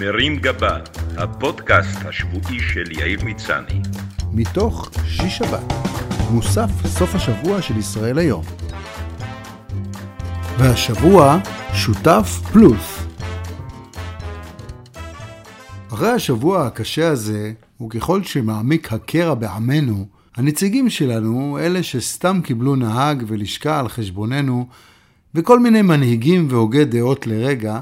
[0.00, 0.78] מרים גבה,
[1.16, 3.80] הפודקאסט השבועי של יאיר מצני.
[4.32, 5.72] מתוך שיש שבת,
[6.30, 8.44] מוסף סוף השבוע של ישראל היום.
[10.58, 11.38] והשבוע,
[11.74, 13.06] שותף פלוס.
[15.88, 17.52] אחרי השבוע הקשה הזה,
[17.86, 20.06] וככל שמעמיק הקרע בעמנו,
[20.36, 24.66] הנציגים שלנו, אלה שסתם קיבלו נהג ולשכה על חשבוננו,
[25.34, 27.80] וכל מיני מנהיגים והוגי דעות לרגע,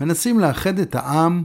[0.00, 1.42] מנסים לאחד את העם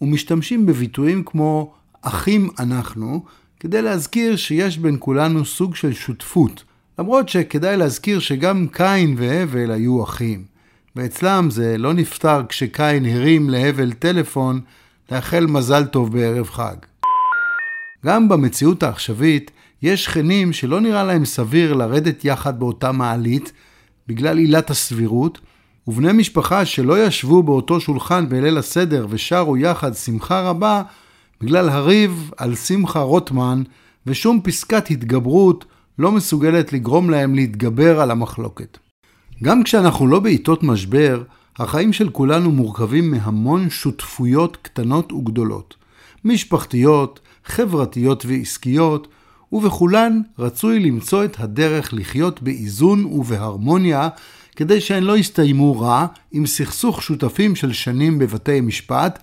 [0.00, 3.24] ומשתמשים בביטויים כמו אחים אנחנו,
[3.60, 6.64] כדי להזכיר שיש בין כולנו סוג של שותפות,
[6.98, 10.44] למרות שכדאי להזכיר שגם קין והבל היו אחים,
[10.96, 14.60] ואצלם זה לא נפתר כשקין הרים להבל טלפון
[15.12, 16.76] לאחל מזל טוב בערב חג.
[18.06, 19.50] גם במציאות העכשווית
[19.82, 23.52] יש שכנים שלא נראה להם סביר לרדת יחד באותה מעלית
[24.08, 25.40] בגלל עילת הסבירות,
[25.88, 30.82] ובני משפחה שלא ישבו באותו שולחן בליל הסדר ושרו יחד שמחה רבה,
[31.40, 33.62] בגלל הריב על שמחה רוטמן
[34.06, 35.64] ושום פסקת התגברות
[35.98, 38.78] לא מסוגלת לגרום להם להתגבר על המחלוקת.
[39.42, 41.22] גם כשאנחנו לא בעיתות משבר,
[41.58, 45.74] החיים של כולנו מורכבים מהמון שותפויות קטנות וגדולות.
[46.24, 49.08] משפחתיות, חברתיות ועסקיות,
[49.52, 54.08] ובכולן רצוי למצוא את הדרך לחיות באיזון ובהרמוניה
[54.56, 59.18] כדי שהן לא יסתיימו רע עם סכסוך שותפים של שנים בבתי משפט,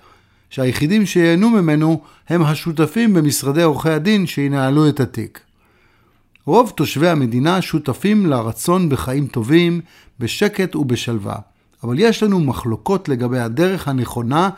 [0.50, 5.40] שהיחידים שייהנו ממנו הם השותפים במשרדי עורכי הדין שינהלו את התיק.
[6.46, 9.82] רוב תושבי המדינה שותפים לרצון בחיים טובים,
[10.20, 11.36] בשקט ובשלווה,
[11.84, 14.50] אבל יש לנו מחלוקות לגבי הדרך הנכונה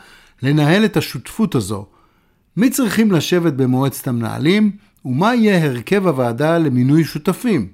[0.42, 1.86] לנהל את השותפות הזו.
[2.56, 4.70] מי צריכים לשבת במועצת המנהלים,
[5.04, 7.68] ומה יהיה הרכב הוועדה למינוי שותפים?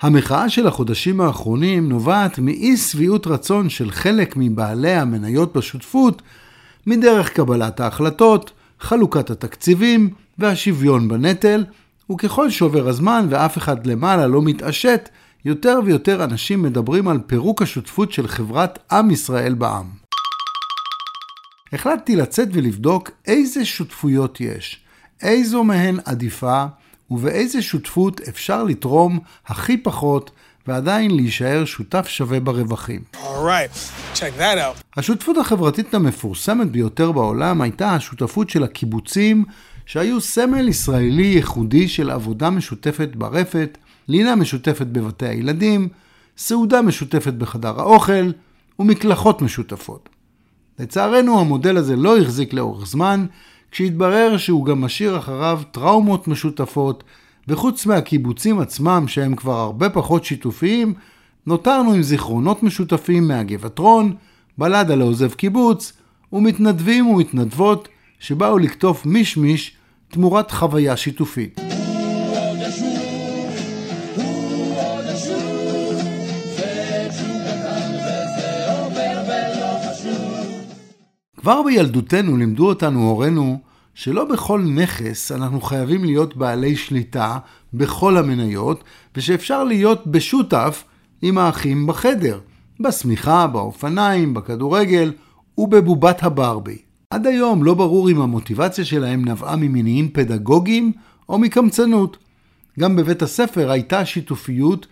[0.00, 6.22] המחאה של החודשים האחרונים נובעת מאי שביעות רצון של חלק מבעלי המניות בשותפות
[6.86, 11.64] מדרך קבלת ההחלטות, חלוקת התקציבים והשוויון בנטל,
[12.12, 15.08] וככל שעובר הזמן ואף אחד למעלה לא מתעשת,
[15.44, 19.86] יותר ויותר אנשים מדברים על פירוק השותפות של חברת עם ישראל בעם.
[21.72, 24.80] החלטתי לצאת ולבדוק איזה שותפויות יש,
[25.22, 26.64] איזו מהן עדיפה
[27.10, 30.30] ובאיזה שותפות אפשר לתרום הכי פחות
[30.66, 33.00] ועדיין להישאר שותף שווה ברווחים.
[33.14, 34.22] Right.
[34.96, 39.44] השותפות החברתית המפורסמת ביותר בעולם הייתה השותפות של הקיבוצים,
[39.86, 43.78] שהיו סמל ישראלי ייחודי של עבודה משותפת ברפת,
[44.08, 45.88] לינה משותפת בבתי הילדים,
[46.38, 48.30] סעודה משותפת בחדר האוכל
[48.78, 50.08] ומקלחות משותפות.
[50.78, 53.26] לצערנו המודל הזה לא החזיק לאורך זמן,
[53.70, 57.04] כשהתברר שהוא גם משאיר אחריו טראומות משותפות,
[57.48, 60.94] וחוץ מהקיבוצים עצמם שהם כבר הרבה פחות שיתופיים,
[61.46, 64.14] נותרנו עם זיכרונות משותפים מהגבעטרון,
[64.58, 65.92] בלדה לעוזב קיבוץ,
[66.32, 67.88] ומתנדבים ומתנדבות
[68.18, 69.76] שבאו לקטוף מישמיש
[70.08, 71.60] תמורת חוויה שיתופית.
[81.46, 83.60] כבר בילדותנו לימדו אותנו הורינו
[83.94, 87.38] שלא בכל נכס אנחנו חייבים להיות בעלי שליטה
[87.74, 88.84] בכל המניות,
[89.16, 90.84] ושאפשר להיות בשותף
[91.22, 92.40] עם האחים בחדר,
[92.80, 95.12] בשמיכה, באופניים, בכדורגל
[95.58, 96.78] ובבובת הברבי.
[97.10, 100.92] עד היום לא ברור אם המוטיבציה שלהם נבעה ממניעים פדגוגיים
[101.28, 102.16] או מקמצנות.
[102.80, 104.86] גם בבית הספר הייתה שיתופיות,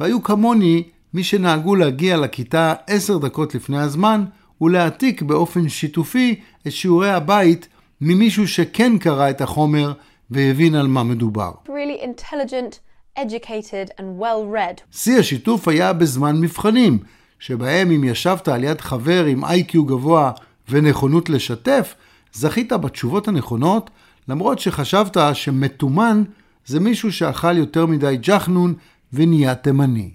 [0.00, 0.82] והיו כמוני
[1.14, 4.24] מי שנהגו להגיע לכיתה עשר דקות לפני הזמן
[4.60, 7.68] ולהעתיק באופן שיתופי את שיעורי הבית
[8.00, 9.92] ממישהו שכן קרא את החומר
[10.30, 11.50] והבין על מה מדובר.
[11.66, 12.78] Really intelligent,
[13.18, 14.80] educated and well read.
[14.92, 16.98] שיא השיתוף היה בזמן מבחנים,
[17.38, 20.32] שבהם אם ישבת על יד חבר עם איי-קיו גבוה
[20.68, 21.94] ונכונות לשתף,
[22.32, 23.90] זכית בתשובות הנכונות,
[24.28, 26.22] למרות שחשבת שמתומן
[26.66, 28.74] זה מישהו שאכל יותר מדי ג'חנון
[29.12, 30.10] ונהיה תימני.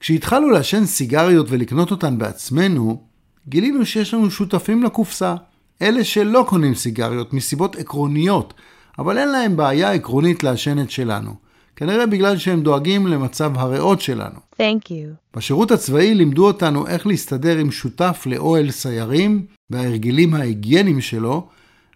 [0.00, 3.02] כשהתחלנו לעשן סיגריות ולקנות אותן בעצמנו,
[3.48, 5.34] גילינו שיש לנו שותפים לקופסה.
[5.82, 8.54] אלה שלא קונים סיגריות מסיבות עקרוניות,
[8.98, 11.34] אבל אין להם בעיה עקרונית לעשן את שלנו.
[11.76, 14.40] כנראה בגלל שהם דואגים למצב הריאות שלנו.
[14.54, 15.36] Thank you.
[15.36, 21.48] בשירות הצבאי לימדו אותנו איך להסתדר עם שותף לאוהל סיירים וההרגלים ההיגייניים שלו,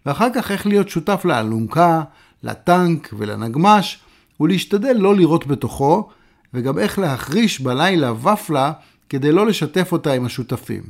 [0.05, 2.01] ואחר כך איך להיות שותף לאלונקה,
[2.43, 3.99] לטנק ולנגמש,
[4.39, 6.09] ולהשתדל לא לירות בתוכו,
[6.53, 8.71] וגם איך להחריש בלילה ופלה
[9.09, 10.81] כדי לא לשתף אותה עם השותפים.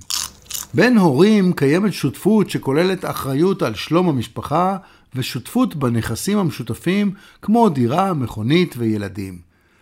[0.73, 4.77] בין הורים קיימת שותפות שכוללת אחריות על שלום המשפחה
[5.15, 7.11] ושותפות בנכסים המשותפים
[7.41, 9.37] כמו דירה, מכונית וילדים,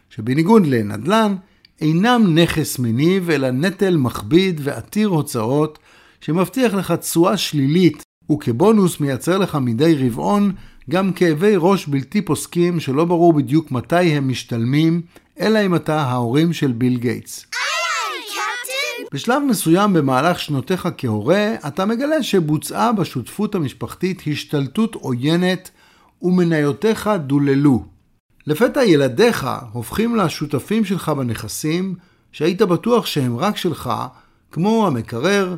[0.10, 1.36] שבניגוד לנדל"ן,
[1.82, 5.80] אינם נכס מניב אלא נטל מכביד ועתיר הוצאות
[6.22, 10.52] שמבטיח לך תשואה שלילית, וכבונוס מייצר לך מדי רבעון
[10.90, 15.02] גם כאבי ראש בלתי פוסקים שלא ברור בדיוק מתי הם משתלמים,
[15.40, 17.46] אלא אם אתה ההורים של ביל גייטס.
[19.14, 25.72] בשלב מסוים במהלך שנותיך כהורה, אתה מגלה שבוצעה בשותפות המשפחתית השתלטות עוינת
[26.22, 27.86] ומניותיך דוללו.
[28.48, 31.96] לפתע ילדיך הופכים לשותפים שלך בנכסים
[32.32, 33.92] שהיית בטוח שהם רק שלך,
[34.52, 35.56] כמו המקרר,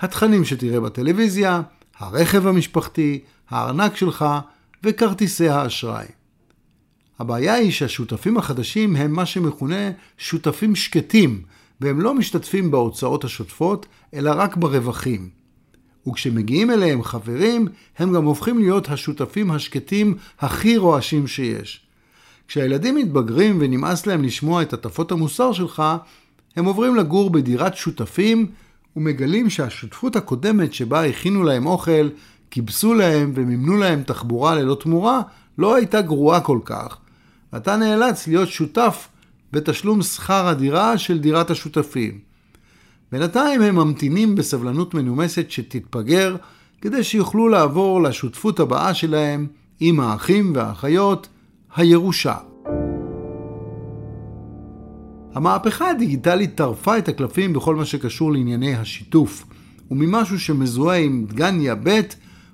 [0.00, 1.62] התכנים שתראה בטלוויזיה,
[1.98, 3.20] הרכב המשפחתי,
[3.50, 4.24] הארנק שלך
[4.84, 6.06] וכרטיסי האשראי.
[7.18, 11.42] הבעיה היא שהשותפים החדשים הם מה שמכונה שותפים שקטים,
[11.80, 15.28] והם לא משתתפים בהוצאות השוטפות, אלא רק ברווחים.
[16.06, 17.68] וכשמגיעים אליהם חברים,
[17.98, 21.80] הם גם הופכים להיות השותפים השקטים הכי רועשים שיש.
[22.48, 25.82] כשהילדים מתבגרים ונמאס להם לשמוע את הטפות המוסר שלך,
[26.56, 28.46] הם עוברים לגור בדירת שותפים
[28.96, 32.08] ומגלים שהשותפות הקודמת שבה הכינו להם אוכל,
[32.50, 35.20] כיבסו להם ומימנו להם תחבורה ללא תמורה,
[35.58, 36.96] לא הייתה גרועה כל כך.
[37.52, 39.08] ואתה נאלץ להיות שותף
[39.54, 42.18] בתשלום שכר הדירה של דירת השותפים.
[43.12, 46.36] בינתיים הם ממתינים בסבלנות מנומסת שתתפגר,
[46.80, 49.46] כדי שיוכלו לעבור לשותפות הבאה שלהם
[49.80, 51.28] עם האחים והאחיות,
[51.76, 52.34] הירושה.
[55.34, 59.44] המהפכה הדיגיטלית טרפה את הקלפים בכל מה שקשור לענייני השיתוף,
[59.90, 62.00] וממשהו שמזוהה עם דגניה ב'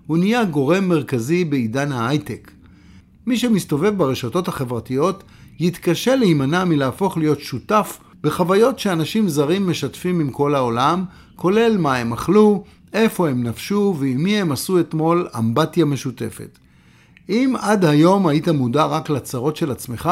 [0.07, 2.51] הוא נהיה גורם מרכזי בעידן ההייטק.
[3.27, 5.25] מי שמסתובב ברשתות החברתיות
[5.61, 11.05] יתקשה להימנע מלהפוך להיות שותף בחוויות שאנשים זרים משתפים עם כל העולם,
[11.37, 16.59] כולל מה הם אכלו, איפה הם נפשו ועם מי הם עשו אתמול אמבטיה משותפת.
[17.29, 20.11] אם עד היום היית מודע רק לצרות של עצמך,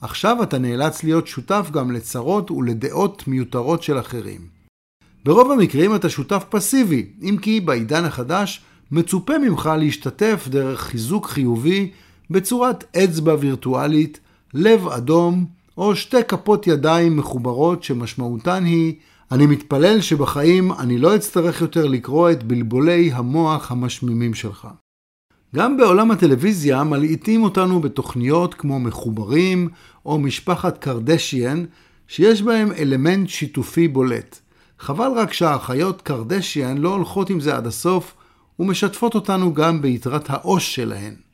[0.00, 4.40] עכשיו אתה נאלץ להיות שותף גם לצרות ולדעות מיותרות של אחרים.
[5.24, 8.60] ברוב המקרים אתה שותף פסיבי, אם כי בעידן החדש
[8.92, 11.90] מצופה ממך להשתתף דרך חיזוק חיובי
[12.30, 14.20] בצורת אצבע וירטואלית,
[14.54, 18.94] לב אדום או שתי כפות ידיים מחוברות שמשמעותן היא
[19.32, 24.68] אני מתפלל שבחיים אני לא אצטרך יותר לקרוא את בלבולי המוח המשמימים שלך.
[25.54, 29.68] גם בעולם הטלוויזיה מלעיטים אותנו בתוכניות כמו מחוברים
[30.06, 31.64] או משפחת קרדשיאן,
[32.08, 34.38] שיש בהם אלמנט שיתופי בולט.
[34.78, 38.14] חבל רק שהאחיות קרדשיאן לא הולכות עם זה עד הסוף
[38.58, 41.29] ומשתפות אותנו גם ביתרת העו"ש שלהן.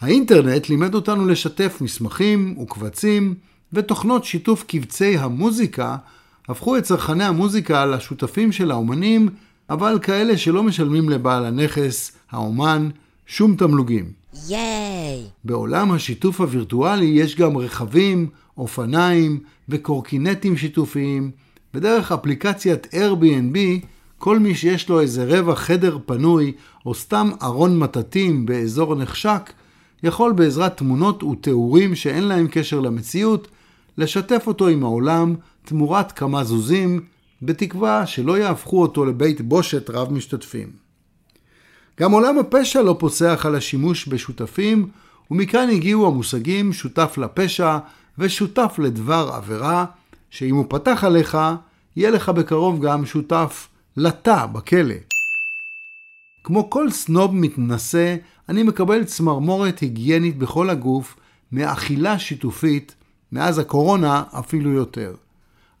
[0.00, 3.34] האינטרנט לימד אותנו לשתף מסמכים וקבצים,
[3.72, 5.96] ותוכנות שיתוף קבצי המוזיקה
[6.48, 9.28] הפכו את צרכני המוזיקה לשותפים של האומנים
[9.70, 12.88] אבל כאלה שלא משלמים לבעל הנכס, האומן,
[13.26, 14.12] שום תמלוגים.
[14.48, 15.22] ייי!
[15.44, 18.28] בעולם השיתוף הווירטואלי יש גם רכבים,
[18.58, 21.30] אופניים וקורקינטים שיתופיים.
[21.74, 23.86] בדרך אפליקציית Airbnb,
[24.18, 26.52] כל מי שיש לו איזה רבע חדר פנוי
[26.86, 29.52] או סתם ארון מטטים באזור נחשק,
[30.06, 33.48] יכול בעזרת תמונות ותיאורים שאין להם קשר למציאות,
[33.98, 37.00] לשתף אותו עם העולם תמורת כמה זוזים
[37.42, 40.70] בתקווה שלא יהפכו אותו לבית בושת רב משתתפים.
[42.00, 44.88] גם עולם הפשע לא פוסח על השימוש בשותפים,
[45.30, 47.78] ומכאן הגיעו המושגים שותף לפשע
[48.18, 49.84] ושותף לדבר עבירה,
[50.30, 51.38] שאם הוא פתח עליך,
[51.96, 55.15] יהיה לך בקרוב גם שותף לתא בכלא.
[56.46, 58.16] כמו כל סנוב מתנשא,
[58.48, 61.16] אני מקבל צמרמורת היגיינית בכל הגוף
[61.52, 62.94] מאכילה שיתופית,
[63.32, 65.14] מאז הקורונה אפילו יותר.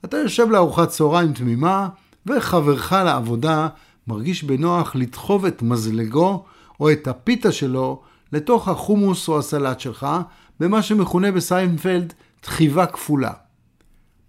[0.04, 1.88] אתה יושב לארוחת צהריים תמימה,
[2.26, 3.68] וחברך לעבודה
[4.06, 6.44] מרגיש בנוח לדחוב את מזלגו
[6.80, 10.06] או את הפיתה שלו לתוך החומוס או הסלט שלך,
[10.60, 13.32] במה שמכונה בסיינפלד דחיבה כפולה.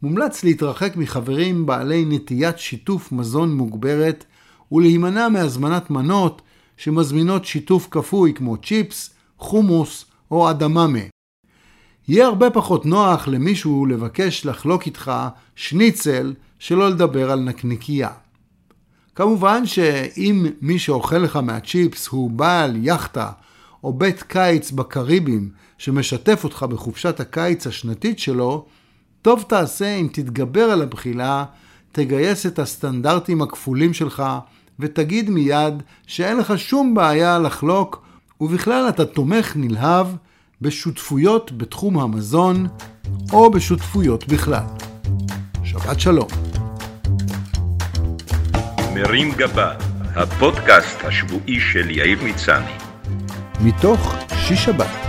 [0.02, 4.26] מומלץ להתרחק מחברים בעלי נטיית שיתוף מזון מוגברת
[4.72, 6.42] ולהימנע מהזמנת מנות
[6.78, 11.00] שמזמינות שיתוף כפוי כמו צ'יפס, חומוס או אדממה.
[12.08, 15.12] יהיה הרבה פחות נוח למישהו לבקש לחלוק איתך
[15.56, 18.10] שניצל, שלא לדבר על נקניקייה.
[19.16, 23.32] כמובן שאם מי שאוכל לך מהצ'יפס הוא בעל יאכטה
[23.84, 28.66] או בית קיץ בקריבים שמשתף אותך בחופשת הקיץ השנתית שלו,
[29.22, 31.46] טוב תעשה אם תתגבר על הבחילה,
[31.92, 34.24] תגייס את הסטנדרטים הכפולים שלך
[34.80, 38.06] ותגיד מיד שאין לך שום בעיה לחלוק
[38.42, 40.08] ובכלל אתה תומך נלהב
[40.62, 42.68] בשותפויות בתחום המזון
[43.34, 44.64] או בשותפויות בכלל.
[45.64, 46.28] שבת שלום.
[48.94, 49.74] מרים גבה,
[50.16, 52.72] הפודקאסט השבועי של יאיר מצני.
[53.62, 55.08] מתוך שיש שבת,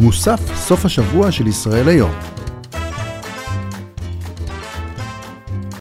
[0.00, 2.39] מוסף סוף השבוע של ישראל היום.